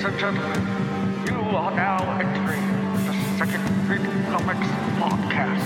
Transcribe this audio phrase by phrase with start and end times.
[0.00, 0.62] Ladies and gentlemen,
[1.26, 2.64] you are now entering
[3.04, 5.60] the Second Big Comics podcast,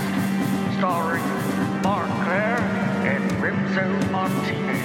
[0.77, 1.23] starring
[1.81, 2.59] Mark Claire
[3.07, 4.81] and Remzo Martinez.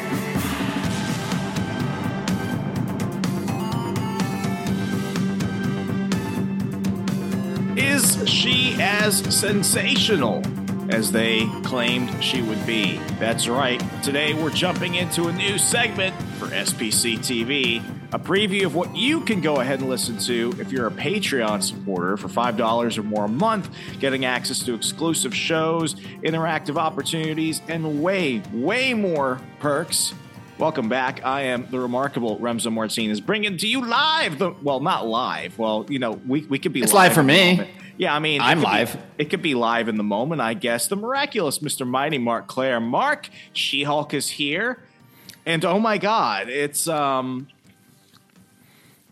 [7.76, 10.44] Is she as sensational
[10.90, 12.98] as they claimed she would be?
[13.18, 13.82] That's right.
[14.04, 17.82] Today we're jumping into a new segment for SPC TV,
[18.12, 21.62] a preview of what you can go ahead and listen to if you're a Patreon
[21.62, 25.94] supporter for $5 or more a month, getting access to exclusive shows,
[26.24, 30.12] interactive opportunities, and way, way more perks.
[30.58, 31.24] Welcome back.
[31.24, 35.58] I am the remarkable Remzo Martinez, bringing to you live the well, not live.
[35.58, 37.66] Well, you know, we, we could be It's live for me.
[37.96, 38.96] Yeah, I mean, I'm be- live.
[39.18, 40.88] it could be live in the moment, I guess.
[40.88, 41.86] The miraculous Mr.
[41.86, 42.80] Mighty Mark Claire.
[42.80, 44.82] Mark, She Hulk is here.
[45.46, 47.48] And oh my God, it's um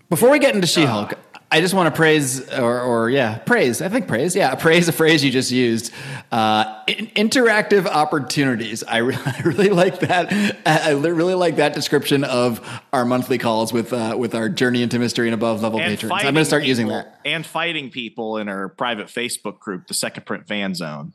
[0.08, 1.14] Before we get into She Hulk,
[1.50, 3.80] I just want to praise, or, or yeah, praise.
[3.80, 4.36] I think praise.
[4.36, 5.92] Yeah, praise a phrase you just used.
[6.30, 8.84] Uh, in- interactive opportunities.
[8.84, 10.32] I, re- I really like that.
[10.66, 14.98] I really like that description of our monthly calls with uh, with our journey into
[14.98, 16.12] mystery and above level and patrons.
[16.14, 17.20] I'm going to start using people- that.
[17.24, 21.12] And fighting people in our private Facebook group, the Second Print Fan Zone.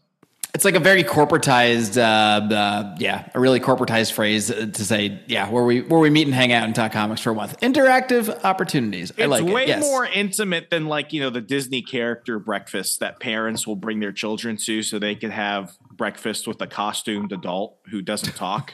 [0.53, 5.50] It's like a very corporatized, uh, uh, yeah, a really corporatized phrase to say, yeah,
[5.50, 7.59] where we where we meet and hang out and talk comics for a month.
[7.62, 9.12] Interactive opportunities.
[9.18, 9.68] I It's like way it.
[9.69, 9.81] Yes.
[9.81, 14.12] more intimate than like, you know, the Disney character breakfast that parents will bring their
[14.12, 18.74] children to so they can have breakfast with a costumed adult who doesn't talk.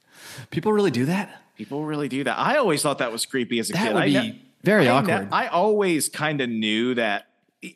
[0.50, 1.42] People really do that.
[1.56, 2.38] People really do that.
[2.40, 3.94] I always thought that was creepy as a That kid.
[3.94, 5.28] would I be ne- very I ne- awkward.
[5.30, 7.26] I always kind of knew that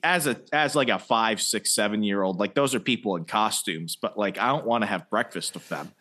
[0.03, 3.25] as a as like a five, six, seven year old, like those are people in
[3.25, 5.93] costumes, but like I don't want to have breakfast with them.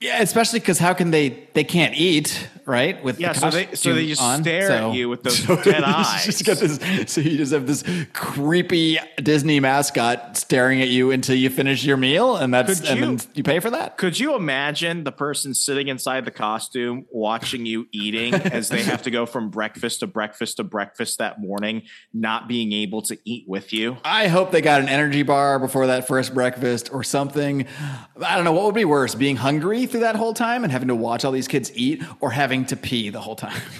[0.00, 1.48] Yeah, especially because how can they?
[1.54, 3.02] They can't eat, right?
[3.02, 4.42] With Yeah, the so they so they just on.
[4.42, 6.24] stare So- at you with those so dead eyes.
[6.24, 6.78] Just got this,
[7.12, 7.82] so you just have this
[8.12, 13.02] creepy Disney mascot staring at you until you finish your meal, and that's Could and
[13.02, 13.96] then you pay for that.
[13.98, 19.02] Could you imagine the person sitting inside the costume watching you eating as they have
[19.02, 21.82] to go from breakfast to breakfast to breakfast that morning,
[22.14, 23.96] not being able to eat with you?
[24.04, 27.66] I hope they got an energy bar before that first breakfast or something.
[28.24, 30.88] I don't know what would be worse: being hungry through that whole time and having
[30.88, 33.60] to watch all these kids eat, or having to pee the whole time.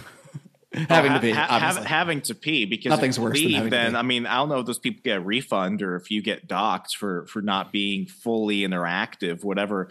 [0.88, 3.76] having to oh, pee, Ha- ha- having to pee because Nothing's worse than having to
[3.76, 3.96] then pee.
[3.96, 6.46] I mean I don't know if those people get a refund or if you get
[6.46, 9.88] docked for for not being fully interactive, whatever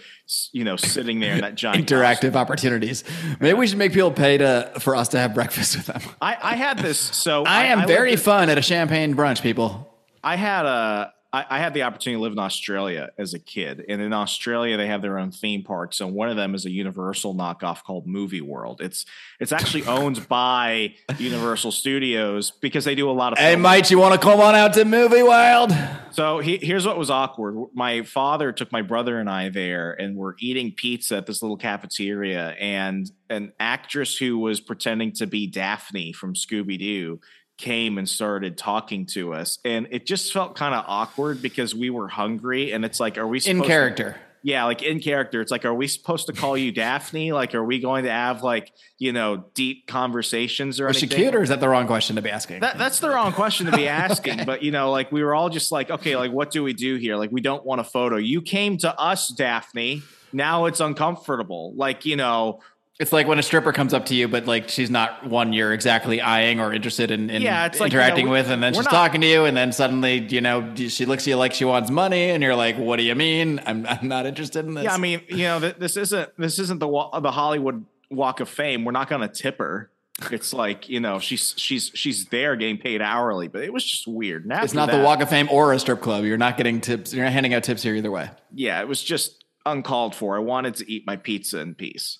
[0.51, 3.03] you know, sitting there in that giant interactive opportunities.
[3.39, 6.01] Maybe we should make people pay to for us to have breakfast with them.
[6.21, 9.91] I, I had this so I am lived very fun at a champagne brunch, people.
[10.23, 13.85] I had a I, I had the opportunity to live in Australia as a kid,
[13.87, 16.71] and in Australia they have their own theme parks, and one of them is a
[16.71, 18.81] Universal knockoff called Movie World.
[18.81, 19.05] It's
[19.39, 23.37] it's actually owned by Universal Studios because they do a lot of.
[23.37, 25.71] Hey, film- mate, you want to come on out to Movie Wild?
[26.11, 27.55] So he, here's what was awkward.
[27.73, 31.57] My father took my brother and I there, and we're eating pizza at this little
[31.57, 37.19] cafeteria, and an actress who was pretending to be Daphne from Scooby Doo
[37.57, 41.89] came and started talking to us, and it just felt kind of awkward because we
[41.89, 44.15] were hungry, and it's like, are we In supposed to- character.
[44.43, 45.41] yeah, like in character.
[45.41, 47.31] It's like, are we supposed to call you Daphne?
[47.33, 51.19] Like, are we going to have like you know deep conversations or Was she anything?
[51.23, 52.59] cute, or is that the wrong question to be asking?
[52.61, 54.45] That, that's the wrong question to be asking.
[54.45, 56.95] but you know, like we were all just like, okay, like what do we do
[56.95, 57.15] here?
[57.17, 58.17] Like we don't want a photo.
[58.17, 60.03] You came to us, Daphne.
[60.31, 61.73] Now it's uncomfortable.
[61.75, 62.59] Like you know,
[62.99, 65.71] It's like when a stripper comes up to you, but like she's not one you're
[65.71, 68.73] exactly eyeing or interested in, in Yeah, it's like, you interacting know, with, and then
[68.73, 71.53] she's not- talking to you, and then suddenly, you know, she looks at you like
[71.53, 73.61] she wants money, and you're like, "What do you mean?
[73.67, 76.57] I'm, I'm not interested in this." Yeah, I mean, you know, th- this isn't this
[76.57, 76.87] isn't the
[77.21, 78.83] the Hollywood Walk of Fame.
[78.83, 79.91] We're not going to tip her.
[80.31, 84.07] It's like you know, she's she's she's there getting paid hourly, but it was just
[84.07, 84.45] weird.
[84.45, 86.23] And it's not the Walk of Fame or a strip club.
[86.23, 87.13] You're not getting tips.
[87.13, 88.31] You're not handing out tips here either way.
[88.55, 90.35] Yeah, it was just uncalled for.
[90.35, 92.17] I wanted to eat my pizza in peace.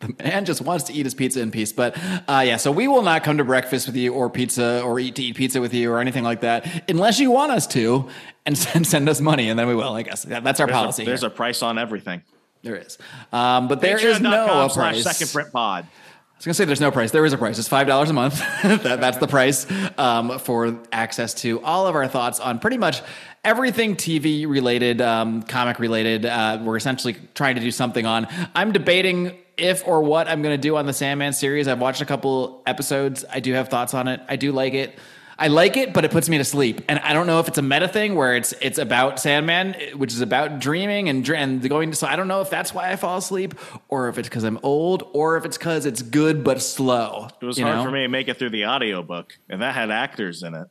[0.00, 1.72] The man just wants to eat his pizza in peace.
[1.72, 1.96] But
[2.28, 5.14] uh, yeah, so we will not come to breakfast with you or pizza or eat
[5.16, 8.08] to eat pizza with you or anything like that unless you want us to
[8.44, 9.94] and send, send us money, and then we will.
[9.94, 11.02] I guess that's our There's, policy.
[11.02, 11.28] a, there's here.
[11.28, 12.22] a price on everything.
[12.62, 12.98] there is,
[13.32, 15.02] um, but there is no price.
[15.02, 15.84] Second print pod.
[15.84, 17.12] I was gonna say there's no price.
[17.12, 17.58] There is a price.
[17.58, 18.38] It's five dollars a month.
[18.62, 23.00] that, that's the price um, for access to all of our thoughts on pretty much
[23.46, 26.26] everything TV related, um, comic related.
[26.26, 28.26] Uh, we're essentially trying to do something on.
[28.56, 31.68] I'm debating if or what I'm gonna do on the Sandman series.
[31.68, 33.24] I've watched a couple episodes.
[33.30, 34.20] I do have thoughts on it.
[34.28, 34.98] I do like it.
[35.38, 37.58] I like it, but it puts me to sleep, and I don't know if it's
[37.58, 41.90] a meta thing where it's it's about Sandman, which is about dreaming and and going.
[41.90, 43.54] to So I don't know if that's why I fall asleep,
[43.88, 47.28] or if it's because I'm old, or if it's because it's good but slow.
[47.40, 47.84] It was hard know?
[47.84, 50.68] for me to make it through the audiobook, and that had actors in it.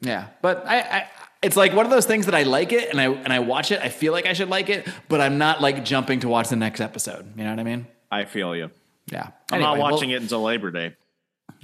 [0.00, 1.08] Yeah, but I, I
[1.42, 3.70] it's like one of those things that I like it, and I and I watch
[3.72, 3.80] it.
[3.80, 6.56] I feel like I should like it, but I'm not like jumping to watch the
[6.56, 7.36] next episode.
[7.36, 7.86] You know what I mean?
[8.10, 8.70] I feel you.
[9.10, 9.28] Yeah.
[9.52, 10.96] I'm not Anyway, well- watching it until Labor Day.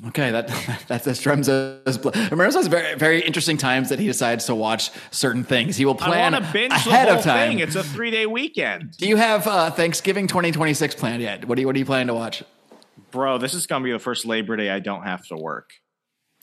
[0.08, 0.49] Okay, that
[0.88, 1.96] that's that's Remzo's.
[1.99, 5.76] Remzo's very very interesting times that he decides to watch certain things.
[5.76, 7.50] He will plan to binge ahead of time.
[7.50, 7.58] thing.
[7.61, 11.46] It's a three day weekend, Do you have uh, Thanksgiving 2026 planned yet?
[11.46, 12.43] What do you what are you planning to watch?
[13.11, 13.38] bro.
[13.38, 15.70] This is gonna be the first Labor Day I don't have to work.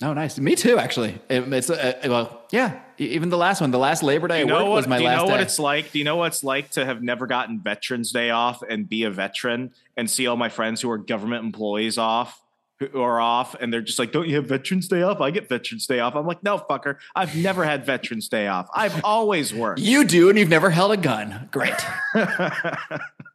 [0.03, 0.37] Oh, nice.
[0.37, 1.17] Me too, actually.
[1.29, 2.79] It- it's uh, well, yeah.
[2.97, 4.71] Even the last one, the last Labor Day you know what?
[4.71, 5.31] was my do you last know day.
[5.31, 5.91] what it's like?
[5.91, 9.03] Do you know what it's like to have never gotten Veterans Day off and be
[9.03, 12.39] a veteran and see all my friends who are government employees off?
[12.79, 15.21] Who are off and they're just like, don't you have Veterans Day off?
[15.21, 16.15] I get Veterans Day off.
[16.15, 16.97] I'm like, no, fucker.
[17.15, 18.67] I've never had Veterans Day off.
[18.75, 19.79] I've always worked.
[19.79, 21.47] you do, and you've never held a gun.
[21.51, 21.73] Great.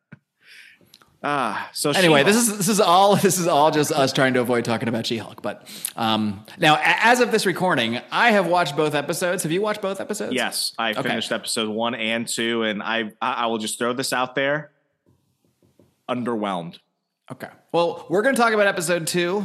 [1.21, 2.27] Ah, so anyway, She-Hulk.
[2.27, 5.05] this is this is all this is all just us trying to avoid talking about
[5.07, 5.43] She-Hulk.
[5.43, 5.67] But
[5.97, 9.43] um, now, as of this recording, I have watched both episodes.
[9.43, 10.33] Have you watched both episodes?
[10.35, 11.03] Yes, I Okay.
[11.03, 14.71] finished episode one and two, and I I I will just throw this out there.
[16.09, 16.79] Underwhelmed.
[17.31, 17.49] Okay.
[17.73, 19.45] Well, we're going to talk about episode two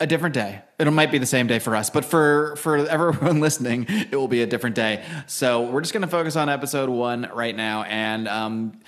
[0.00, 0.60] a different day.
[0.78, 4.28] It might be the same day for us, but for for everyone listening, it will
[4.28, 5.04] be a different day.
[5.26, 7.82] So we're just going to focus on episode one right now.
[7.84, 8.80] And um,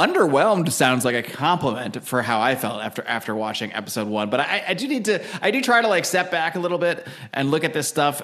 [0.00, 4.30] underwhelmed sounds like a compliment for how I felt after after watching episode one.
[4.30, 6.78] But I, I do need to I do try to like step back a little
[6.78, 8.22] bit and look at this stuff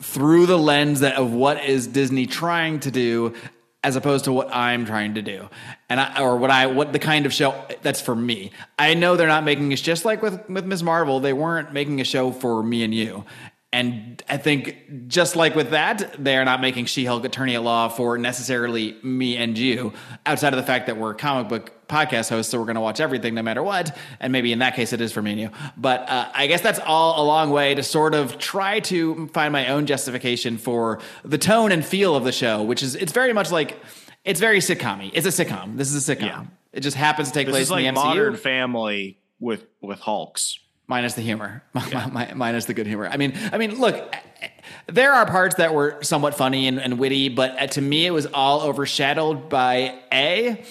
[0.00, 3.34] through the lens that of what is Disney trying to do
[3.84, 5.48] as opposed to what I'm trying to do.
[5.88, 8.50] And I, or what I what the kind of show that's for me.
[8.78, 10.82] I know they're not making it just like with with Ms.
[10.82, 13.24] Marvel, they weren't making a show for me and you.
[13.70, 18.16] And I think just like with that, they're not making She-Hulk Attorney at Law for
[18.16, 19.92] necessarily me and you,
[20.24, 22.98] outside of the fact that we're comic book podcast hosts, so we're going to watch
[22.98, 23.94] everything no matter what.
[24.20, 25.50] And maybe in that case, it is for me and you.
[25.76, 29.52] But uh, I guess that's all a long way to sort of try to find
[29.52, 33.34] my own justification for the tone and feel of the show, which is it's very
[33.34, 33.78] much like
[34.24, 35.76] it's very sitcom It's a sitcom.
[35.76, 36.22] This is a sitcom.
[36.22, 36.44] Yeah.
[36.72, 39.66] It just happens to take This place is like in the MCU Modern Family with
[39.82, 40.58] with Hulks.
[40.88, 43.06] Minus the humor, Mi- minus the good humor.
[43.06, 44.12] I mean, I mean, look,
[44.86, 48.10] there are parts that were somewhat funny and, and witty, but uh, to me, it
[48.10, 50.64] was all overshadowed by a.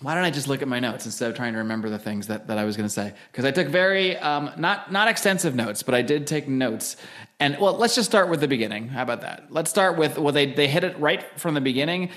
[0.00, 2.28] Why don't I just look at my notes instead of trying to remember the things
[2.28, 3.12] that, that I was going to say?
[3.30, 6.96] Because I took very um, not not extensive notes, but I did take notes.
[7.38, 8.88] And well, let's just start with the beginning.
[8.88, 9.48] How about that?
[9.50, 12.10] Let's start with well, they they hit it right from the beginning.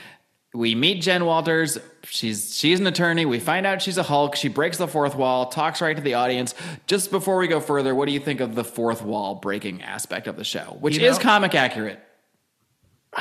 [0.54, 1.80] We meet Jen Walters.
[2.04, 3.26] She's she's an attorney.
[3.26, 4.36] We find out she's a Hulk.
[4.36, 6.54] She breaks the fourth wall, talks right to the audience.
[6.86, 10.28] Just before we go further, what do you think of the fourth wall breaking aspect
[10.28, 12.00] of the show, which You is know- comic accurate?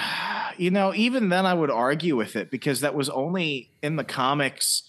[0.59, 4.05] You know, even then I would argue with it because that was only in the
[4.05, 4.83] comics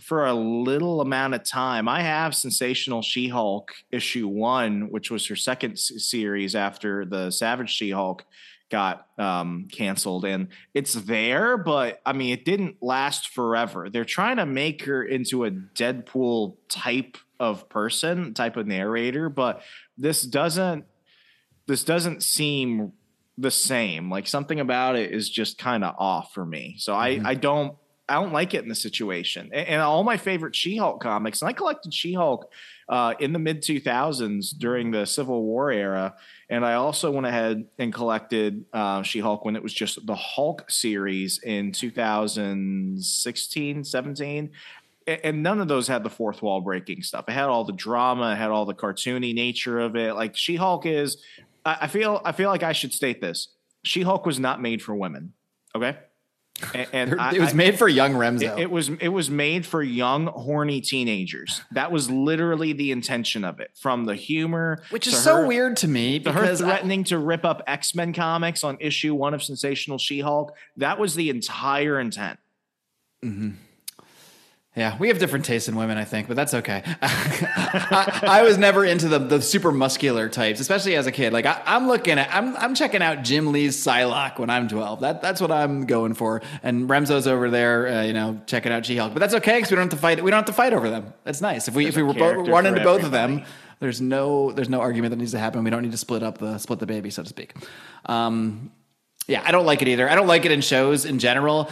[0.00, 1.86] for a little amount of time.
[1.86, 7.68] I have Sensational She Hulk issue one, which was her second series after the Savage
[7.70, 8.24] She Hulk
[8.72, 10.24] got um, canceled.
[10.24, 13.90] And it's there, but I mean, it didn't last forever.
[13.90, 19.62] They're trying to make her into a Deadpool type of person, type of narrator, but
[19.98, 20.86] this doesn't
[21.66, 22.92] this doesn't seem
[23.36, 24.10] the same.
[24.10, 26.76] Like something about it is just kind of off for me.
[26.78, 27.76] So I I don't
[28.08, 29.50] I don't like it in the situation.
[29.52, 32.50] And, and all my favorite She-Hulk comics, and I collected She-Hulk
[32.88, 36.14] uh, in the mid 2000s during the Civil War era,
[36.52, 40.70] and I also went ahead and collected uh, She-Hulk when it was just the Hulk
[40.70, 44.50] series in 2016, 17
[45.06, 47.24] and none of those had the fourth wall breaking stuff.
[47.26, 50.14] It had all the drama, it had all the cartoony nature of it.
[50.14, 51.16] Like She Hulk is,
[51.64, 53.48] I, I feel, I feel like I should state this:
[53.82, 55.32] She Hulk was not made for women.
[55.74, 55.96] Okay,
[56.74, 58.42] and, and I- it was I- made for young Remzo.
[58.56, 61.60] it, it was it was made for young horny teenagers.
[61.72, 63.70] That was literally the intention of it.
[63.74, 67.18] From the humor, which is so weird to me to her because I- threatening to
[67.18, 70.54] rip up X Men comics on issue one of Sensational She Hulk.
[70.76, 72.38] That was the entire intent.
[73.24, 73.50] Mm-hmm.
[74.74, 76.82] Yeah, we have different tastes in women, I think, but that's okay.
[77.02, 81.34] I, I was never into the, the super muscular types, especially as a kid.
[81.34, 85.00] Like I, I'm looking at, I'm, I'm checking out Jim Lee's Psylocke when I'm 12.
[85.00, 86.40] That, that's what I'm going for.
[86.62, 89.12] And Remzo's over there, uh, you know, checking out She-Hulk.
[89.12, 90.24] But that's okay because we don't have to fight.
[90.24, 91.12] We don't have to fight over them.
[91.24, 91.68] That's nice.
[91.68, 93.44] If we, if we were both run into both of them,
[93.80, 95.64] there's no, there's no argument that needs to happen.
[95.64, 97.52] We don't need to split up the, split the baby, so to speak.
[98.06, 98.72] Um,
[99.26, 100.08] yeah, I don't like it either.
[100.08, 101.70] I don't like it in shows in general.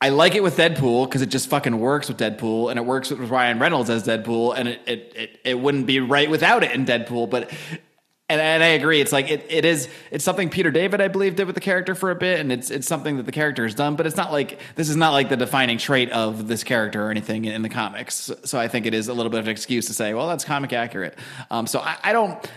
[0.00, 3.10] I like it with Deadpool because it just fucking works with Deadpool and it works
[3.10, 6.72] with Ryan Reynolds as Deadpool and it it, it, it wouldn't be right without it
[6.72, 7.30] in Deadpool.
[7.30, 7.50] But
[8.28, 11.36] and, and I agree, it's like it, it is it's something Peter David I believe
[11.36, 13.74] did with the character for a bit, and it's it's something that the character has
[13.74, 17.06] done, but it's not like this is not like the defining trait of this character
[17.06, 18.16] or anything in the comics.
[18.16, 20.28] So, so I think it is a little bit of an excuse to say, well,
[20.28, 21.16] that's comic accurate.
[21.50, 22.50] Um, so I, I don't.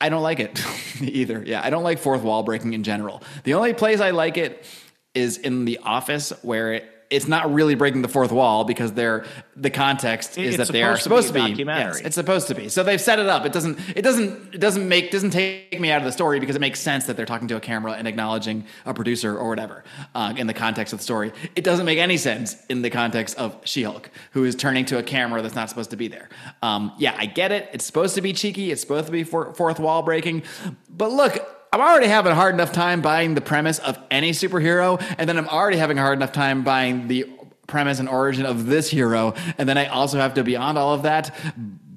[0.00, 0.60] I don't like it
[1.00, 1.44] either.
[1.46, 3.22] Yeah, I don't like fourth wall breaking in general.
[3.44, 4.66] The only place I like it
[5.14, 9.26] is in the office where it, it's not really breaking the fourth wall because they're
[9.54, 11.62] the context is It's that they are supposed to be be.
[11.64, 12.70] yes, it's supposed to be.
[12.70, 13.44] So they've set it up.
[13.44, 13.78] It doesn't.
[13.94, 14.54] It doesn't.
[14.54, 15.10] It doesn't make.
[15.10, 17.56] Doesn't take me out of the story because it makes sense that they're talking to
[17.56, 21.32] a camera and acknowledging a producer or whatever uh, in the context of the story.
[21.54, 25.02] It doesn't make any sense in the context of She-Hulk, who is turning to a
[25.02, 26.30] camera that's not supposed to be there.
[26.62, 27.68] Um, yeah, I get it.
[27.74, 28.70] It's supposed to be cheeky.
[28.72, 30.44] It's supposed to be for, fourth wall breaking.
[30.88, 31.58] But look.
[31.72, 35.38] I'm already having a hard enough time buying the premise of any superhero, and then
[35.38, 37.24] I'm already having a hard enough time buying the
[37.66, 41.04] premise and origin of this hero, and then I also have to beyond all of
[41.04, 41.34] that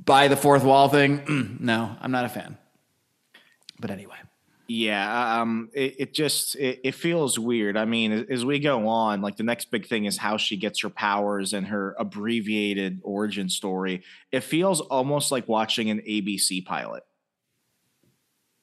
[0.06, 1.58] buy the fourth wall thing.
[1.60, 2.58] No, I'm not a fan.
[3.80, 4.16] But anyway,
[4.68, 7.76] Yeah, um, it, it just it, it feels weird.
[7.76, 10.84] I mean, as we go on, like the next big thing is how she gets
[10.84, 14.04] her powers and her abbreviated origin story.
[14.32, 17.04] It feels almost like watching an ABC pilot.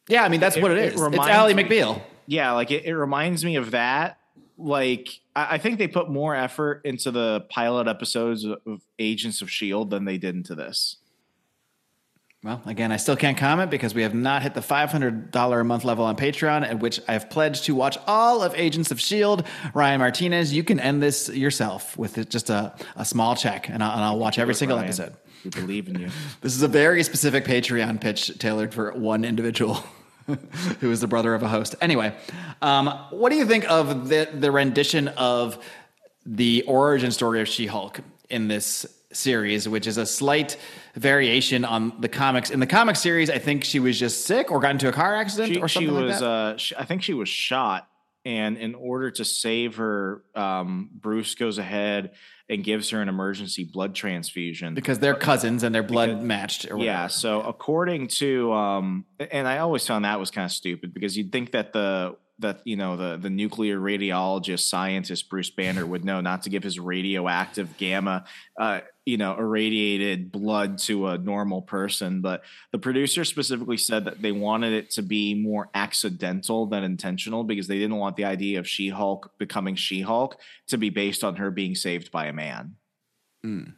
[0.09, 0.92] Yeah, I mean that's It- what it it is.
[0.94, 2.00] It's reminds Ally me- McBeal.
[2.26, 4.18] Yeah, like it, it reminds me of that.
[4.59, 9.42] Like I, I think they put more effort into the pilot episodes of, of Agents
[9.42, 10.97] of Shield than they did into this.
[12.44, 15.85] Well, again, I still can't comment because we have not hit the $500 a month
[15.85, 19.44] level on Patreon, at which I have pledged to watch all of Agents of S.H.I.E.L.D.
[19.75, 23.92] Ryan Martinez, you can end this yourself with just a, a small check, and I'll,
[23.92, 25.14] and I'll watch every single Ryan, episode.
[25.44, 26.11] We believe in you.
[26.40, 29.75] This is a very specific Patreon pitch tailored for one individual
[30.80, 31.75] who is the brother of a host.
[31.80, 32.14] Anyway,
[32.61, 35.58] um, what do you think of the, the rendition of
[36.25, 40.56] the origin story of She Hulk in this series, which is a slight
[40.94, 42.50] variation on the comics?
[42.50, 45.14] In the comic series, I think she was just sick or got into a car
[45.16, 46.25] accident she, or she was like that.
[46.26, 47.88] uh she, i think she was shot
[48.25, 52.12] and in order to save her um bruce goes ahead
[52.49, 56.71] and gives her an emergency blood transfusion because they're cousins and their blood because- matched.
[56.71, 60.93] Or yeah so according to um and i always found that was kind of stupid
[60.95, 65.84] because you'd think that the that you know the the nuclear radiologist scientist Bruce Banner
[65.84, 68.25] would know not to give his radioactive gamma
[68.58, 74.22] uh, you know irradiated blood to a normal person but the producer specifically said that
[74.22, 78.58] they wanted it to be more accidental than intentional because they didn't want the idea
[78.58, 80.37] of She-Hulk becoming She-Hulk
[80.68, 82.76] to be based on her being saved by a man.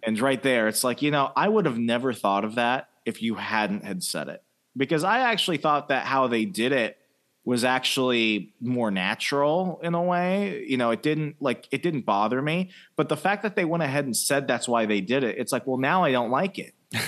[0.02, 3.22] And right there, it's like, you know, I would have never thought of that if
[3.22, 4.42] you hadn't had said it.
[4.76, 6.98] Because I actually thought that how they did it
[7.44, 10.64] was actually more natural in a way.
[10.66, 12.70] You know, it didn't like it didn't bother me.
[12.96, 15.52] But the fact that they went ahead and said that's why they did it, it's
[15.52, 16.74] like, well, now I don't like it.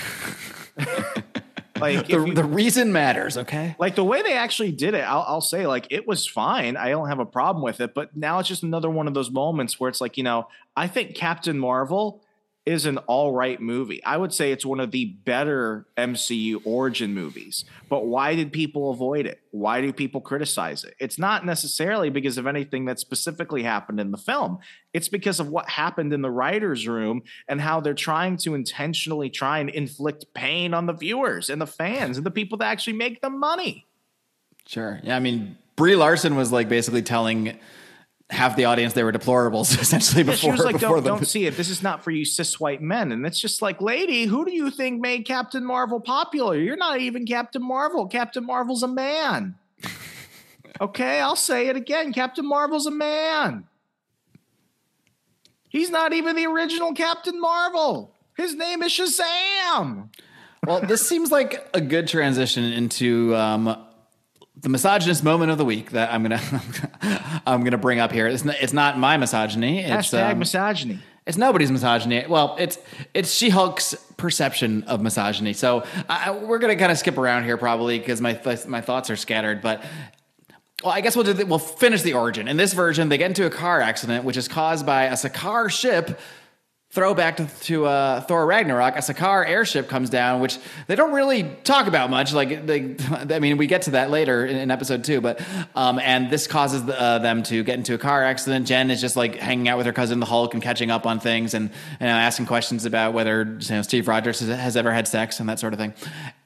[1.81, 3.77] like the, you- the reason matters, okay?
[3.79, 6.77] like the way they actually did it, I'll, I'll say like it was fine.
[6.77, 7.95] I don't have a problem with it.
[7.95, 10.87] But now it's just another one of those moments where it's like, you know, I
[10.89, 12.23] think Captain Marvel
[12.67, 14.05] is an all right movie.
[14.05, 17.65] I would say it's one of the better MCU origin movies.
[17.89, 19.41] But why did people avoid it?
[19.53, 20.95] Why do people criticize it?
[20.99, 24.59] It's not necessarily because of anything that specifically happened in the film.
[24.93, 29.31] It's because of what happened in the writer's room and how they're trying to intentionally
[29.31, 32.95] try and inflict pain on the viewers and the fans and the people that actually
[32.95, 33.87] make the money.
[34.67, 34.99] Sure.
[35.05, 37.57] Yeah, I mean, Brie Larson was like basically telling
[38.31, 41.11] half the audience they were deplorables essentially Yeah, she before was like, before don't, the
[41.11, 41.57] don't see it.
[41.57, 43.13] This is not for you cis white men.
[43.13, 46.57] And it's just like, lady, who do you think made Captain Marvel popular?
[46.57, 48.07] You're not even Captain Marvel.
[48.07, 49.57] Captain Marvel's a man.
[50.81, 52.13] okay, I'll say it again.
[52.13, 53.67] Captain Marvel's a man.
[55.69, 58.13] He's not even the original Captain Marvel.
[58.37, 60.09] His name is Shazam.
[60.67, 63.86] Well, this seems like a good transition into um,
[64.67, 66.41] the misogynist moment of the week that I'm gonna
[67.47, 68.27] I'm gonna bring up here.
[68.27, 69.79] It's not, it's not my misogyny.
[69.79, 70.99] It's Hashtag um, misogyny.
[71.25, 72.25] It's nobody's misogyny.
[72.29, 72.77] Well, it's
[73.15, 75.53] it's She Hulk's perception of misogyny.
[75.53, 79.09] So I, we're gonna kind of skip around here probably because my th- my thoughts
[79.09, 79.63] are scattered.
[79.63, 79.85] But
[80.83, 82.49] well, I guess we'll do the, we'll finish the origin.
[82.49, 85.71] In this version, they get into a car accident, which is caused by a Sakaar
[85.71, 86.19] ship.
[86.97, 91.43] Throwback to, to uh, Thor Ragnarok, a Sakaar airship comes down, which they don't really
[91.63, 92.33] talk about much.
[92.33, 95.43] Like, they, I mean, we get to that later in, in episode two, but
[95.75, 98.67] um, and this causes the, uh, them to get into a car accident.
[98.67, 101.21] Jen is just like hanging out with her cousin, the Hulk, and catching up on
[101.21, 105.39] things and asking questions about whether you know, Steve Rogers has, has ever had sex
[105.39, 105.93] and that sort of thing.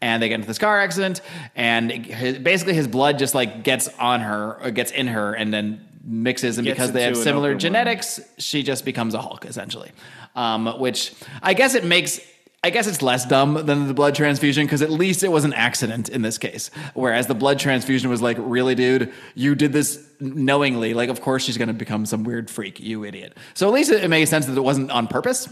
[0.01, 1.21] And they get into this car accident,
[1.55, 5.55] and his, basically his blood just like gets on her or gets in her, and
[5.55, 9.91] then mixes, and because they have similar genetics, she just becomes a Hulk essentially.
[10.35, 12.21] Um, which I guess it makes.
[12.63, 15.55] I guess it's less dumb than the blood transfusion because at least it was an
[15.55, 16.71] accident in this case.
[16.93, 20.93] Whereas the blood transfusion was like, really, dude, you did this knowingly.
[20.93, 23.35] Like, of course she's going to become some weird freak, you idiot.
[23.55, 25.49] So at least it, it made sense that it wasn't on purpose.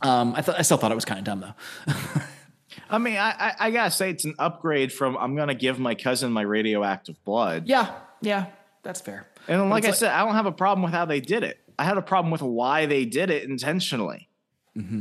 [0.00, 1.92] Um, I, th- I still thought it was kind of dumb though.
[2.90, 5.94] I mean, I, I, I gotta say it's an upgrade from I'm gonna give my
[5.94, 7.66] cousin my radioactive blood.
[7.66, 8.46] yeah, yeah,
[8.82, 9.28] that's fair.
[9.48, 11.42] And then, like It's I said, I don't have a problem with how they did
[11.42, 11.58] it.
[11.78, 14.28] I had a problem with why they did it intentionally.
[14.76, 15.00] Mm-hmm.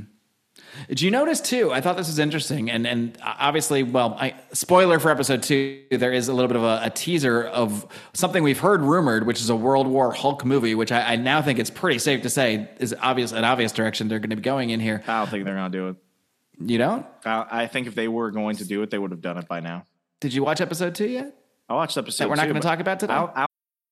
[0.88, 1.72] Did you notice too?
[1.72, 6.14] I thought this was interesting, and and obviously, well, I, spoiler for episode two, there
[6.14, 9.50] is a little bit of a, a teaser of something we've heard rumored, which is
[9.50, 12.70] a World War Hulk movie, which I, I now think it's pretty safe to say
[12.80, 15.04] is obvious an obvious direction they're going to be going in here.
[15.08, 15.96] I don't think they're gonna do it.
[16.64, 17.06] You don't?
[17.26, 19.48] I, I think if they were going to do it, they would have done it
[19.48, 19.86] by now.
[20.20, 21.36] Did you watch episode two yet?
[21.68, 22.26] I watched episode.
[22.26, 23.14] That we're not going to talk about today.
[23.14, 23.48] I'll- I'll-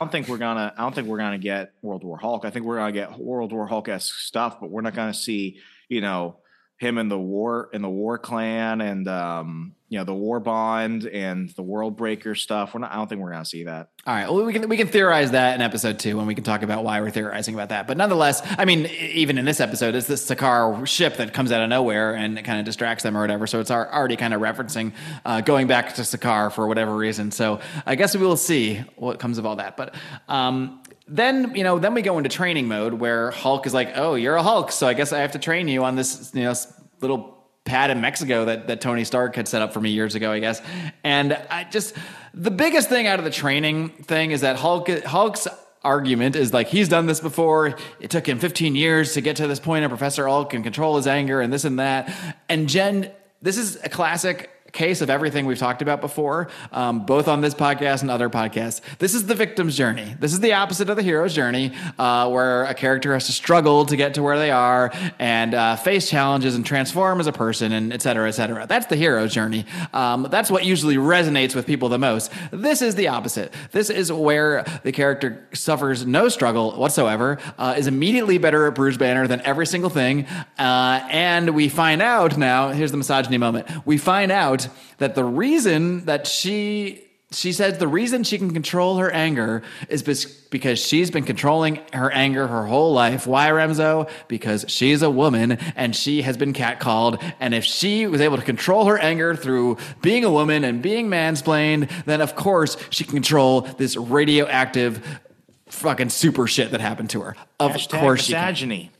[0.00, 0.72] I don't think we're gonna.
[0.78, 2.46] I don't think we're gonna get World War Hulk.
[2.46, 5.60] I think we're gonna get World War Hulk esque stuff, but we're not gonna see,
[5.90, 6.38] you know,
[6.78, 11.04] him in the war in the War Clan and um, you know, the War Bond
[11.04, 12.72] and the World Breaker stuff.
[12.72, 12.92] We're not.
[12.92, 13.88] I don't think we're gonna see that.
[14.06, 14.30] All right.
[14.30, 16.84] Well, we can we can theorize that in episode two, and we can talk about
[16.84, 17.88] why we're theorizing about that.
[17.88, 21.60] But nonetheless, I mean, even in this episode, it's this Sakaar ship that comes out
[21.60, 23.48] of nowhere and it kind of distracts them or whatever.
[23.48, 24.92] So it's already kind of referencing
[25.24, 27.32] uh, going back to Sakaar for whatever reason.
[27.32, 29.76] So I guess we will see what comes of all that.
[29.76, 29.96] But
[30.28, 34.14] um, then you know, then we go into training mode where Hulk is like, "Oh,
[34.14, 36.54] you're a Hulk, so I guess I have to train you on this you know
[37.00, 37.39] little."
[37.70, 40.40] Pad in Mexico that, that Tony Stark had set up for me years ago, I
[40.40, 40.60] guess.
[41.04, 41.94] And I just
[42.34, 45.46] the biggest thing out of the training thing is that Hulk Hulk's
[45.84, 47.76] argument is like he's done this before.
[48.00, 51.06] It took him 15 years to get to this and Professor Hulk can control his
[51.06, 52.12] anger and this and that.
[52.48, 57.28] And Jen, this is a classic case of everything we've talked about before, um, both
[57.28, 58.80] on this podcast and other podcasts.
[58.98, 60.14] This is the victim's journey.
[60.18, 63.86] This is the opposite of the hero's journey, uh, where a character has to struggle
[63.86, 67.72] to get to where they are and uh, face challenges and transform as a person,
[67.72, 68.66] and et cetera, et cetera.
[68.66, 69.66] That's the hero's journey.
[69.92, 72.32] Um, that's what usually resonates with people the most.
[72.50, 73.52] This is the opposite.
[73.72, 78.96] This is where the character suffers no struggle whatsoever, uh, is immediately better at Bruce
[78.96, 80.26] Banner than every single thing,
[80.58, 82.68] uh, and we find out now.
[82.68, 83.66] Here's the misogyny moment.
[83.86, 84.59] We find out
[84.98, 90.02] that the reason that she she says the reason she can control her anger is
[90.50, 93.26] because she's been controlling her anger her whole life.
[93.26, 94.10] Why, Remzo?
[94.26, 97.22] Because she's a woman and she has been catcalled.
[97.38, 101.08] And if she was able to control her anger through being a woman and being
[101.08, 105.20] mansplained, then of course she can control this radioactive
[105.66, 107.36] fucking super shit that happened to her.
[107.60, 108.90] Of Hashtag course she can.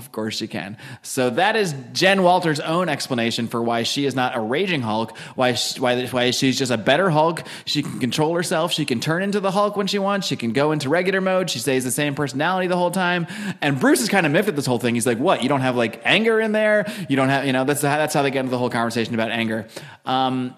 [0.00, 0.78] Of course she can.
[1.02, 5.14] So that is Jen Walters' own explanation for why she is not a raging Hulk,
[5.34, 7.42] why she, why why she's just a better Hulk.
[7.66, 8.72] She can control herself.
[8.72, 10.26] She can turn into the Hulk when she wants.
[10.26, 11.50] She can go into regular mode.
[11.50, 13.26] She stays the same personality the whole time.
[13.60, 14.94] And Bruce is kind of miffed at this whole thing.
[14.94, 15.42] He's like, "What?
[15.42, 16.90] You don't have like anger in there?
[17.10, 19.12] You don't have you know?" That's how, that's how they get into the whole conversation
[19.12, 19.68] about anger.
[20.06, 20.56] Um,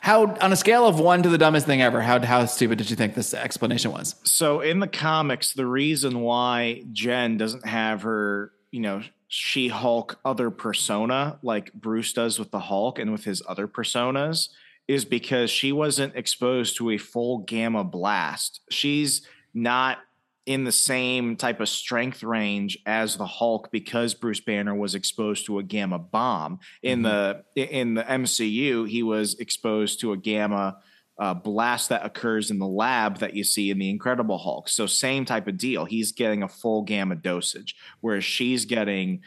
[0.00, 2.00] how on a scale of one to the dumbest thing ever?
[2.00, 4.16] How how stupid did you think this explanation was?
[4.24, 10.18] So in the comics, the reason why Jen doesn't have her, you know, She Hulk
[10.24, 14.48] other persona like Bruce does with the Hulk and with his other personas
[14.88, 18.60] is because she wasn't exposed to a full gamma blast.
[18.70, 19.22] She's
[19.54, 19.98] not
[20.46, 25.46] in the same type of strength range as the Hulk because Bruce Banner was exposed
[25.46, 26.58] to a gamma bomb.
[26.82, 27.40] In mm-hmm.
[27.54, 30.78] the in the MCU, he was exposed to a gamma
[31.20, 34.70] uh, blast that occurs in the lab that you see in the Incredible Hulk.
[34.70, 35.84] So same type of deal.
[35.84, 39.20] He's getting a full gamma dosage, whereas she's getting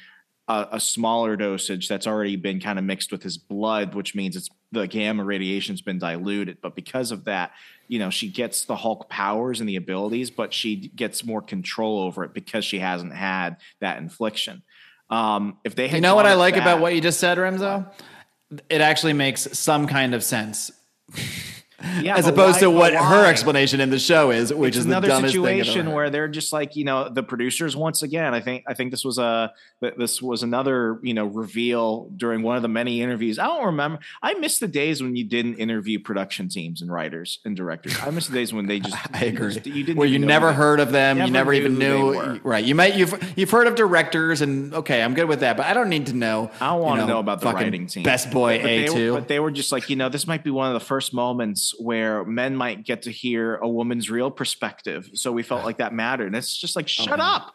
[0.47, 4.35] a, a smaller dosage that's already been kind of mixed with his blood, which means
[4.35, 6.57] it's the gamma radiation's been diluted.
[6.63, 7.51] But because of that,
[7.87, 11.99] you know, she gets the Hulk powers and the abilities, but she gets more control
[11.99, 14.63] over it because she hasn't had that infliction.
[15.11, 17.87] Um, if they You know what I like about what you just said, Remzo?
[18.67, 20.71] It actually makes some kind of sense.
[22.01, 24.85] yeah, as opposed why- to what her explanation in the show is, which it's is
[24.85, 28.01] the another dumbest thing ever situation where they're just like you know the producers once
[28.03, 32.41] again i think i think this was a this was another you know reveal during
[32.41, 35.55] one of the many interviews i don't remember i miss the days when you didn't
[35.55, 39.25] interview production teams and writers and directors i miss the days when they just I
[39.25, 39.53] agree.
[39.53, 41.97] just- you didn't Where you never who- heard of them, you never never even knew
[41.97, 42.21] who knew.
[42.21, 42.39] they were.
[42.43, 42.63] Right?
[42.63, 45.73] You might you've you've heard of directors, and okay, I'm good with that, but I
[45.73, 46.51] don't need to know.
[46.61, 48.03] I want you to know about the writing team.
[48.03, 49.13] Best boy A two.
[49.13, 51.72] But they were just like, you know, this might be one of the first moments
[51.79, 55.09] where men might get to hear a woman's real perspective.
[55.13, 56.27] So we felt like that mattered.
[56.27, 57.53] And it's just like, shut up.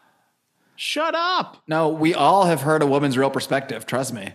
[0.75, 1.57] Shut up.
[1.67, 3.85] No, we all have heard a woman's real perspective.
[3.85, 4.33] Trust me.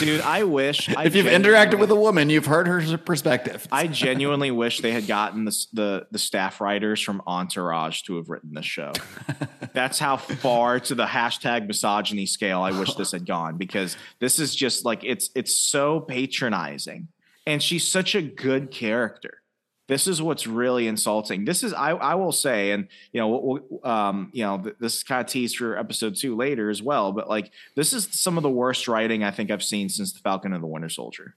[0.00, 0.88] Dude, I wish.
[0.96, 3.68] I If you've interacted with a woman, you've heard her perspective.
[3.70, 8.28] I genuinely wish they had gotten the, the the staff writers from Entourage to have
[8.28, 8.92] written this show.
[9.74, 14.40] That's how far to the hashtag misogyny scale I wish this had gone because this
[14.40, 17.06] is just like it's it's so patronizing,
[17.46, 19.42] and she's such a good character.
[19.88, 21.44] This is what's really insulting.
[21.44, 25.02] This is I I will say, and you know, we'll, um, you know, this is
[25.04, 27.12] kind of teased for episode two later as well.
[27.12, 30.18] But like, this is some of the worst writing I think I've seen since the
[30.18, 31.36] Falcon and the Winter Soldier.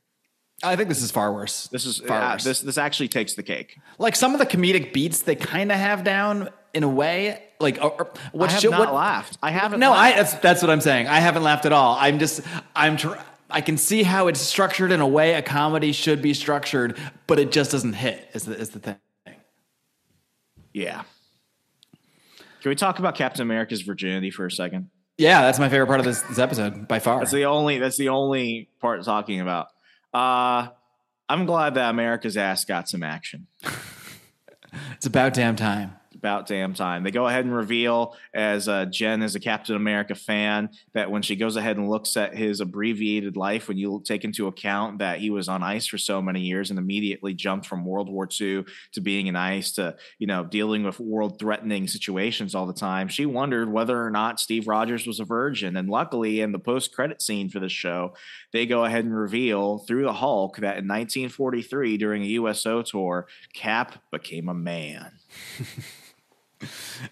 [0.64, 1.68] I think this is far worse.
[1.68, 2.44] This is far uh, worse.
[2.44, 3.78] this this actually takes the cake.
[4.00, 7.44] like some of the comedic beats they kind of have down in a way.
[7.60, 9.38] Like or, or- what I have should- not what- laughed.
[9.44, 9.80] I haven't.
[9.80, 10.18] No, I laughed.
[10.18, 11.08] that's that's what I'm saying.
[11.08, 11.96] I haven't laughed at all.
[12.00, 12.42] I'm just
[12.76, 13.14] I'm tr-
[13.50, 17.40] I can see how it's structured in a way a comedy should be structured, but
[17.40, 18.30] it just doesn't hit.
[18.34, 18.98] Is the is the thing.
[20.74, 21.04] yeah.
[22.62, 24.90] Can we talk about Captain America's virginity for a second?
[25.18, 27.20] Yeah, that's my favorite part of this, this episode by far.
[27.20, 27.78] That's the only.
[27.78, 29.68] That's the only part talking about.
[30.14, 30.70] Uh,
[31.28, 33.48] I'm glad that America's ass got some action.
[34.98, 35.99] It's about damn time.
[36.20, 37.04] About damn time.
[37.04, 41.22] They go ahead and reveal, as uh, Jen is a Captain America fan, that when
[41.22, 45.20] she goes ahead and looks at his abbreviated life, when you take into account that
[45.20, 48.66] he was on ice for so many years and immediately jumped from World War II
[48.92, 53.08] to being in ice to, you know, dealing with world threatening situations all the time,
[53.08, 55.78] she wondered whether or not Steve Rogers was a virgin.
[55.78, 58.14] And luckily, in the post credit scene for the show,
[58.52, 63.28] they go ahead and reveal through the Hulk that in 1943, during a USO tour,
[63.54, 65.14] Cap became a man.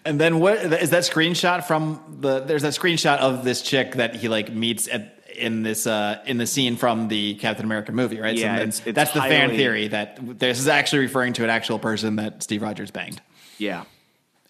[0.04, 2.40] And then what is that screenshot from the?
[2.40, 6.36] There's that screenshot of this chick that he like meets at in this uh in
[6.36, 8.36] the scene from the Captain America movie, right?
[8.36, 11.48] Yeah, then it's- it's that's the fan theory that this is actually referring to an
[11.50, 13.22] actual person that Steve Rogers banged.
[13.56, 13.84] Yeah.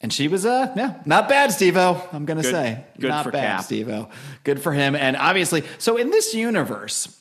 [0.01, 2.85] And she was, uh, yeah, not bad, Steve-O, I'm going to Good- say.
[3.01, 3.65] good not for bad, Cap.
[3.65, 4.09] Steve-O.
[4.45, 4.95] Good for him.
[4.95, 7.18] And obviously, so in this universe,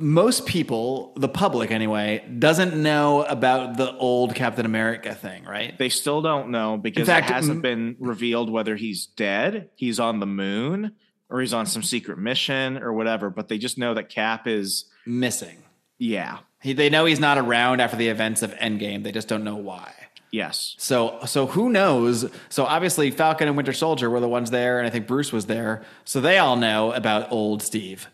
[0.00, 5.76] most people, the public anyway, doesn't know about the old Captain America thing, right?
[5.76, 10.20] They still don't know because fact, it hasn't been revealed whether he's dead, he's on
[10.20, 10.92] the moon,
[11.28, 13.28] or he's on some secret mission or whatever.
[13.28, 15.64] But they just know that Cap is, Missing.
[15.98, 19.02] yeah, He, they know he's not around after the events of Endgame.
[19.02, 19.92] They just don't know why.
[20.30, 22.30] yes, So, so who knows?
[22.50, 25.46] So obviously, Falcon and Winter Soldier were the ones there, and I think Bruce was
[25.46, 25.82] there.
[26.04, 28.06] So they all know about old Steve.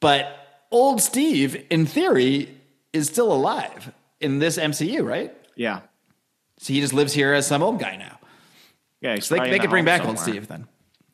[0.00, 0.37] But
[0.70, 2.48] old Steve, in theory,
[2.92, 5.34] is still alive in this MCU, right?
[5.56, 5.80] yeah,
[6.58, 8.18] So he just lives here as some old guy now.
[9.00, 9.18] yeah.
[9.20, 10.18] So they, they could bring back old.
[10.18, 10.66] Steve then.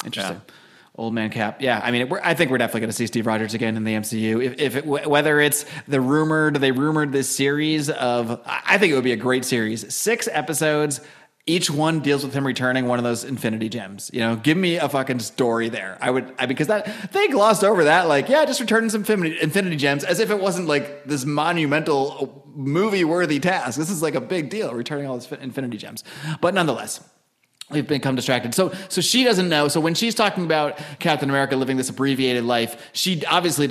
[0.05, 0.37] Interesting.
[0.47, 0.55] Yeah.
[0.97, 1.61] Old man Cap.
[1.61, 3.83] Yeah, I mean, we're, I think we're definitely going to see Steve Rogers again in
[3.83, 4.45] the MCU.
[4.45, 8.95] If, if it, whether it's the rumored, they rumored this series of, I think it
[8.95, 9.93] would be a great series.
[9.93, 11.01] Six episodes,
[11.47, 14.11] each one deals with him returning one of those infinity gems.
[14.15, 15.99] You know, give me a fucking story there.
[16.01, 19.37] I would, I, because that they glossed over that, like, yeah, just returning some infinity,
[19.41, 23.79] infinity gems as if it wasn't like this monumental movie worthy task.
[23.79, 26.03] This is like a big deal, returning all these infinity gems.
[26.41, 27.07] But nonetheless,
[27.71, 28.55] we've become distracted.
[28.55, 29.69] So, so she doesn't know.
[29.69, 33.69] So when she's talking about Captain America living this abbreviated life, she obviously,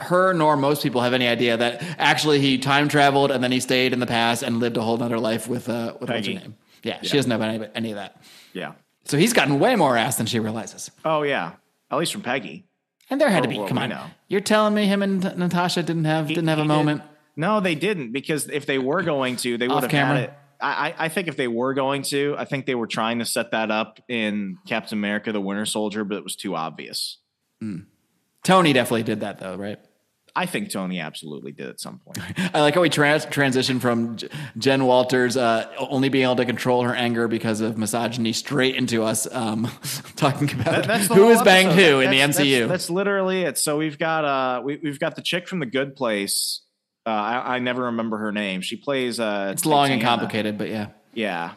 [0.00, 3.60] her nor most people have any idea that actually he time traveled and then he
[3.60, 6.34] stayed in the past and lived a whole other life with, uh, with what's her
[6.34, 6.56] name?
[6.84, 8.22] Yeah, yeah, she doesn't know any, any of that.
[8.52, 8.72] Yeah.
[9.04, 10.90] So he's gotten way more ass than she realizes.
[11.04, 11.52] Oh yeah,
[11.90, 12.66] at least from Peggy.
[13.10, 13.56] And there had to be.
[13.56, 14.06] Come on, know.
[14.28, 17.02] you're telling me him and Natasha didn't have he, didn't have a moment.
[17.02, 17.10] Did.
[17.36, 20.14] No, they didn't because if they were going to, they would have camera.
[20.14, 23.18] had it I, I think if they were going to, I think they were trying
[23.18, 27.18] to set that up in Captain America: The Winter Soldier, but it was too obvious.
[27.62, 27.86] Mm.
[28.42, 29.78] Tony definitely did that, though, right?
[30.36, 32.18] I think Tony absolutely did at some point.
[32.54, 34.16] I like how we trans- transitioned from
[34.58, 39.04] Jen Walters uh, only being able to control her anger because of misogyny straight into
[39.04, 39.70] us um,
[40.16, 42.60] talking about that, who is banged who in the MCU.
[42.60, 43.58] That's, that's, literally it.
[43.58, 46.62] So we've got uh, we, have got the chick from The Good Place
[47.06, 48.62] uh, I, I, never remember her name.
[48.62, 49.20] She plays.
[49.20, 50.88] Uh, it's long and complicated, but yeah.
[51.12, 51.52] Yeah,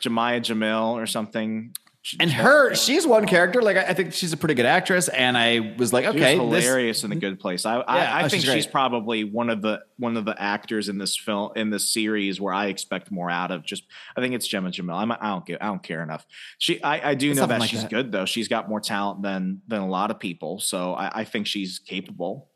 [0.00, 1.74] Jemiah Jamil or something.
[2.18, 3.62] And her, she's one character.
[3.62, 7.04] Like I think she's a pretty good actress, and I was like, okay, hilarious this,
[7.04, 7.64] in the Good Place.
[7.64, 10.34] I, yeah, I, I oh, think she's, she's, probably one of the one of the
[10.40, 13.64] actors in this film in this series where I expect more out of.
[13.64, 13.84] Just
[14.16, 14.94] I think it's Gemma Jamil.
[14.94, 16.26] I'm, I don't get, I don't care enough.
[16.58, 17.90] She, I, I do it's know that like she's that.
[17.90, 18.24] good though.
[18.24, 21.78] She's got more talent than than a lot of people, so I, I think she's
[21.78, 22.48] capable.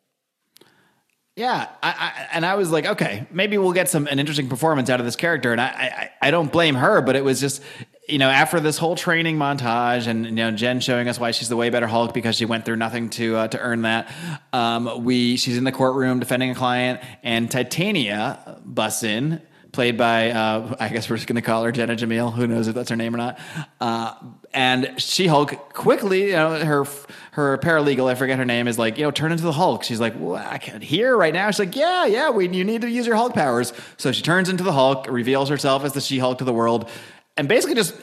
[1.37, 4.89] Yeah, I, I, and I was like, okay, maybe we'll get some an interesting performance
[4.89, 7.63] out of this character, and I, I, I don't blame her, but it was just,
[8.09, 11.49] you know, after this whole training montage, and you know, Jen showing us why she's
[11.49, 14.13] the way better Hulk because she went through nothing to uh, to earn that.
[14.53, 19.43] Um, we she's in the courtroom defending a client, and Titania busts in
[19.77, 22.33] played by uh, I guess we're just going to call her Jenna Jamil.
[22.33, 23.39] Who knows if that's her name or not?
[23.79, 24.15] Uh,
[24.55, 26.87] and She Hulk quickly, you know, her
[27.33, 29.85] her paralegal, I forget her name, is like, you know, turn into the Hulk.
[29.85, 31.51] She's like, well, I can't hear right now.
[31.51, 33.75] She's like, yeah, yeah, we you need to use your Hulk powers.
[33.99, 36.91] So she turns into the Hulk, reveals herself as the She Hulk to the world,
[37.37, 37.95] and basically just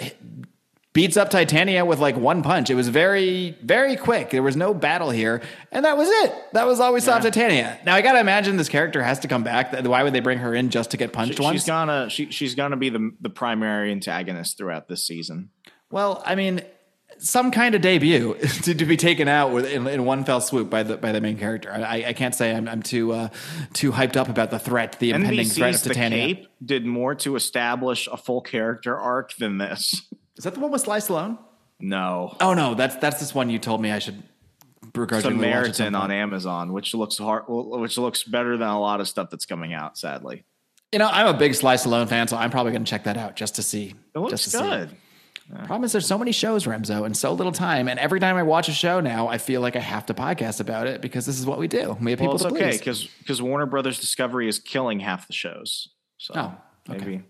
[0.93, 2.69] beats up Titania with like one punch.
[2.69, 4.29] It was very, very quick.
[4.29, 5.41] There was no battle here.
[5.71, 6.33] And that was it.
[6.53, 7.17] That was all we saw yeah.
[7.17, 7.79] of Titania.
[7.85, 9.73] Now I gotta imagine this character has to come back.
[9.85, 11.55] Why would they bring her in just to get punched she, once?
[11.55, 15.49] She's gonna she, she's gonna be the the primary antagonist throughout this season.
[15.89, 16.61] Well, I mean,
[17.23, 20.69] some kind of debut to, to be taken out with in, in, one fell swoop
[20.69, 21.71] by the by the main character.
[21.71, 23.29] I, I can't say I'm, I'm too uh,
[23.73, 26.27] too hyped up about the threat, the impending NBC's threat of Titania.
[26.27, 30.05] The Cape did more to establish a full character arc than this.
[30.37, 31.37] Is that the one with Sly Stallone?
[31.79, 32.35] No.
[32.39, 34.21] Oh no, that's that's this one you told me I should.
[34.95, 39.45] Samaritan on Amazon, which looks hard, which looks better than a lot of stuff that's
[39.45, 39.97] coming out.
[39.97, 40.43] Sadly,
[40.91, 43.17] you know, I'm a big Sly Stallone fan, so I'm probably going to check that
[43.17, 43.95] out just to see.
[44.13, 44.91] It looks just good.
[44.91, 44.97] Yeah.
[45.59, 47.87] Problem is, there's so many shows, Remzo, and so little time.
[47.87, 50.59] And every time I watch a show now, I feel like I have to podcast
[50.59, 51.97] about it because this is what we do.
[52.01, 55.33] We have people well, it's okay because because Warner Brothers Discovery is killing half the
[55.33, 55.89] shows.
[56.17, 56.55] So oh,
[56.89, 57.05] okay.
[57.05, 57.23] maybe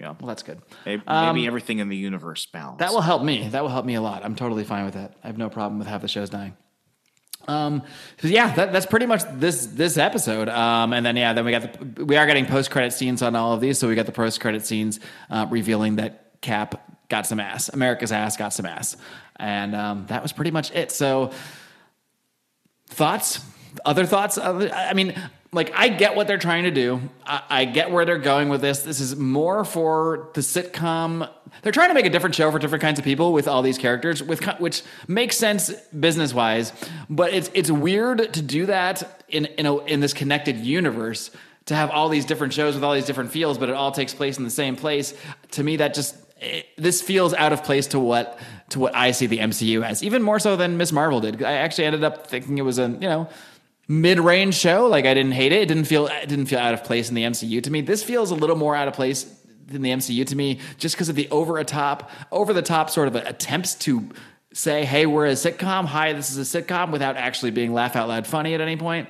[0.00, 0.14] yeah.
[0.18, 0.60] Well, that's good.
[0.86, 2.78] Maybe, um, maybe everything in the universe balance.
[2.78, 3.48] That will help me.
[3.48, 4.24] That will help me a lot.
[4.24, 5.14] I'm totally fine with that.
[5.22, 6.56] I have no problem with half the shows dying.
[7.48, 7.82] Um,
[8.20, 10.48] so yeah, that, that's pretty much this this episode.
[10.48, 13.36] Um, and then yeah, then we got the we are getting post credit scenes on
[13.36, 13.78] all of these.
[13.78, 17.68] So we got the post credit scenes uh, revealing that Cap got some ass.
[17.68, 18.96] America's ass got some ass,
[19.36, 20.90] and um, that was pretty much it.
[20.90, 21.32] So
[22.88, 23.44] thoughts,
[23.84, 24.38] other thoughts.
[24.38, 25.14] I mean,
[25.52, 27.00] like I get what they're trying to do.
[27.26, 28.82] I, I, get where they're going with this.
[28.82, 31.28] This is more for the sitcom.
[31.62, 33.76] They're trying to make a different show for different kinds of people with all these
[33.76, 36.72] characters, with which makes sense business wise.
[37.10, 41.30] But it's it's weird to do that in in a, in this connected universe
[41.66, 44.14] to have all these different shows with all these different feels, but it all takes
[44.14, 45.14] place in the same place.
[45.52, 48.38] To me, that just it, this feels out of place to what
[48.70, 51.42] to what I see the MCU as, even more so than Miss Marvel did.
[51.42, 53.28] I actually ended up thinking it was a you know
[53.88, 54.86] mid-range show.
[54.86, 55.62] Like I didn't hate it.
[55.62, 57.82] It didn't feel it didn't feel out of place in the MCU to me.
[57.82, 59.24] This feels a little more out of place
[59.66, 62.90] than the MCU to me, just because of the over a top, over the top
[62.90, 64.08] sort of attempts to
[64.52, 65.84] say, "Hey, we're a sitcom.
[65.84, 69.08] Hi, this is a sitcom," without actually being laugh out loud funny at any point,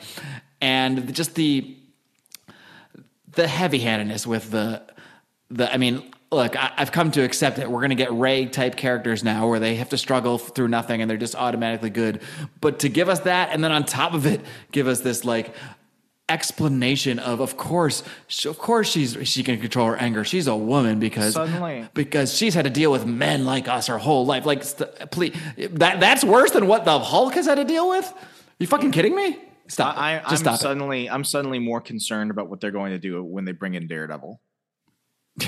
[0.60, 1.76] and just the
[3.32, 4.82] the heavy handedness with the
[5.50, 5.72] the.
[5.72, 7.70] I mean, look, I, have come to accept it.
[7.70, 11.00] We're going to get Rey type characters now where they have to struggle through nothing
[11.00, 12.22] and they're just automatically good.
[12.60, 14.40] But to give us that and then on top of it,
[14.70, 15.54] give us this like
[16.28, 18.04] explanation of of course
[18.46, 21.88] of course she's she can control her anger she's a woman because Suddenly.
[21.92, 25.36] because she's had to deal with men like us her whole life like st- please
[25.72, 28.14] that that's worse than what the hulk has had to deal with
[28.60, 31.12] you fucking kidding me stop I, am suddenly it.
[31.12, 34.40] i'm suddenly more concerned about what they're going to do when they bring in daredevil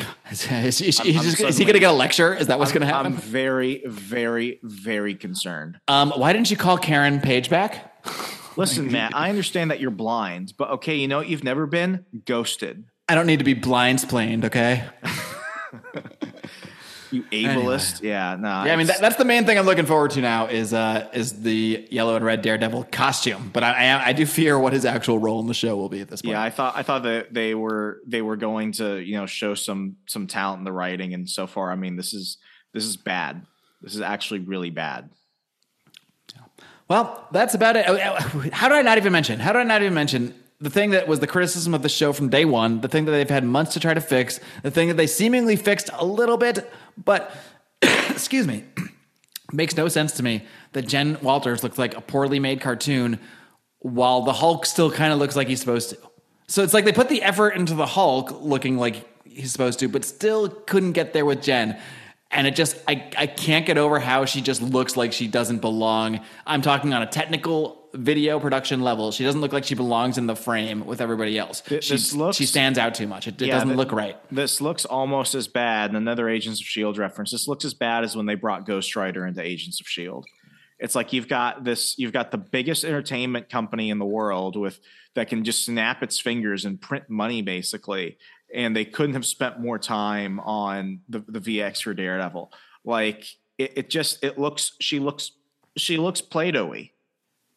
[0.31, 2.35] is, is, is, I'm- he is he going to get a lecture?
[2.35, 3.13] Is that what's going to happen?
[3.13, 5.79] I'm very, very, very concerned.
[5.89, 8.05] Um, why didn't you call Karen Page back?
[8.57, 12.05] Listen, Matt, I understand that you're blind, but okay, you know what you've never been?
[12.27, 12.85] Ghosted.
[13.09, 14.89] I don't need to be blindsplained, okay?
[17.13, 18.03] You ableist.
[18.03, 18.65] Yeah, no.
[18.65, 21.09] Yeah, I mean that, that's the main thing I'm looking forward to now is uh,
[21.13, 23.51] is the yellow and red Daredevil costume.
[23.53, 26.01] But I, I I do fear what his actual role in the show will be
[26.01, 26.33] at this point.
[26.33, 29.55] Yeah, I thought I thought that they were they were going to you know show
[29.55, 32.39] some some talent in the writing, and so far, I mean, this is
[32.73, 33.45] this is bad.
[33.83, 35.11] This is actually really bad.
[36.89, 37.87] Well, that's about it.
[37.89, 37.97] Oh,
[38.53, 39.41] How did I not even mention?
[39.41, 42.13] How did I not even mention the thing that was the criticism of the show
[42.13, 44.87] from day one, the thing that they've had months to try to fix, the thing
[44.87, 47.37] that they seemingly fixed a little bit, but
[47.83, 48.65] excuse me,
[49.53, 53.19] makes no sense to me that Jen Walters looks like a poorly made cartoon
[53.81, 55.99] while the Hulk still kind of looks like he's supposed to.
[56.47, 59.89] So it's like they put the effort into the Hulk looking like he's supposed to,
[59.89, 61.77] but still couldn't get there with Jen.
[62.31, 65.59] And it just, I, I can't get over how she just looks like she doesn't
[65.59, 66.21] belong.
[66.47, 69.13] I'm talking on a technical video production level.
[69.13, 71.61] She doesn't look like she belongs in the frame with everybody else.
[71.61, 73.27] Th- She, looks- she stands out too much.
[73.29, 74.17] It, it Yeah, doesn't th- look right.
[74.31, 75.91] This looks almost as bad.
[75.91, 77.31] And another Agents of Shield reference.
[77.33, 80.27] This looks as bad as when they brought Ghost Rider into Agents of Shield.
[80.79, 81.97] It's like you've got this.
[81.99, 84.81] You've got the biggest entertainment company in the world with
[85.15, 88.17] that can just snap its fingers and print money basically,
[88.53, 92.51] and they couldn't have spent more time on the the VX for Daredevil.
[92.85, 93.27] Like
[93.59, 94.73] it, it just it looks.
[94.81, 95.33] She looks.
[95.77, 96.91] She looks Play-Doh-y.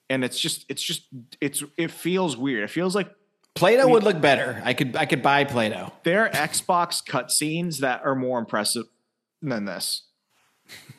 [0.10, 1.08] And it's just, it's just,
[1.42, 2.64] it's, it feels weird.
[2.64, 3.10] It feels like
[3.56, 4.62] Play-Doh would look better.
[4.64, 5.92] I could, I could buy Play-Doh.
[6.04, 8.86] there are Xbox cutscenes that are more impressive
[9.42, 10.04] than this.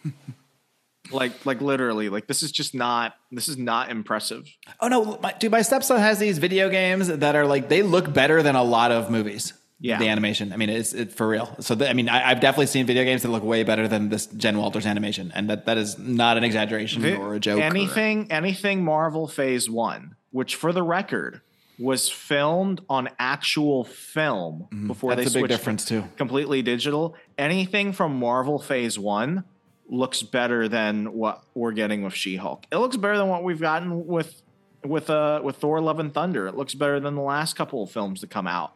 [1.11, 3.15] like, like literally, like this is just not.
[3.31, 4.47] This is not impressive.
[4.81, 5.51] Oh no, my, dude!
[5.51, 8.93] My stepson has these video games that are like they look better than a lot
[8.93, 9.53] of movies.
[9.79, 9.99] Yeah.
[9.99, 10.53] the animation.
[10.53, 11.55] I mean, it's it, for real.
[11.61, 14.09] So the, I mean, I, I've definitely seen video games that look way better than
[14.09, 17.59] this Jen Walters animation, and that that is not an exaggeration or a joke.
[17.61, 21.43] or- Anything, anything Marvel Phase One, which for the record
[21.79, 25.21] was filmed on actual film before Mm-hmm.
[25.21, 26.05] That's they a big difference, too.
[26.17, 27.15] completely digital.
[27.37, 29.45] Anything from Marvel Phase One
[29.91, 32.65] looks better than what we're getting with She-Hulk.
[32.73, 34.41] It looks better than what we've gotten with
[34.85, 36.47] with uh with Thor: Love and Thunder.
[36.47, 38.73] It looks better than the last couple of films to come out.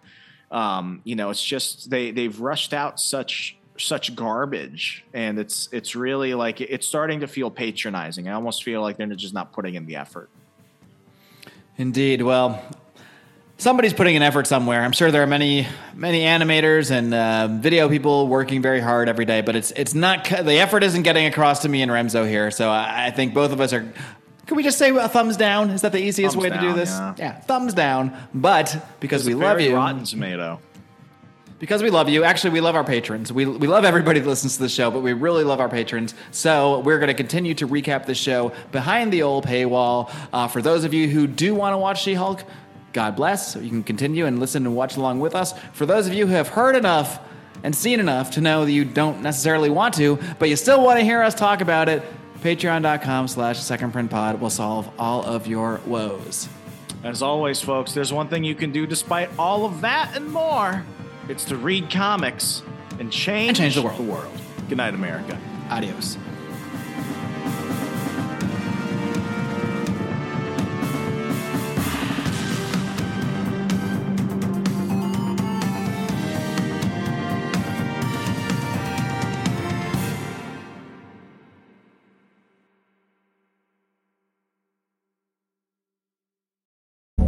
[0.51, 5.95] Um, you know, it's just they they've rushed out such such garbage, and it's it's
[5.95, 8.29] really like it's starting to feel patronizing.
[8.29, 10.29] I almost feel like they're just not putting in the effort.
[11.77, 12.23] Indeed.
[12.23, 12.63] Well,
[13.57, 14.83] somebody's putting an effort somewhere.
[14.83, 19.25] I'm sure there are many, many animators and uh, video people working very hard every
[19.25, 22.51] day, but it's it's not the effort isn't getting across to me and Remzo here.
[22.51, 23.93] So I, I think both of us are.
[24.51, 25.71] Can we just say a thumbs down?
[25.71, 26.91] Is that the easiest Thumbs way to do down, this?
[27.19, 27.39] yeah.
[27.39, 28.13] thumbs down.
[28.35, 30.59] But because we love very you, Rotten Tomato.
[31.61, 32.25] because we love you.
[32.25, 33.33] Actually, we love our patrons.
[33.33, 36.17] We, we love everybody that listens to the show, but we really love our patrons.
[36.33, 40.13] So we're going to continue to recap the show behind the old paywall.
[40.33, 42.43] Uh, for those of you who do want to watch She Hulk,
[42.93, 43.53] God bless.
[43.53, 45.55] So you can continue and listen and watch along with us.
[45.75, 47.21] For those of you who have heard enough
[47.63, 50.99] and seen enough to know that you don't necessarily want to, but you still want
[50.99, 52.03] to hear us talk about it,
[52.43, 56.49] patreon.com slash secondprintpod will solve all of your woes.
[57.03, 60.85] As always, folks, there's one thing you can do despite all of that and more.
[61.29, 62.63] It's to read comics
[62.99, 63.99] and change, And change the world.
[63.99, 64.41] The world.
[64.69, 65.39] Good night, America.
[65.71, 66.19] Adios.